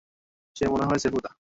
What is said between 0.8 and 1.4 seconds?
হয় সেফুদা।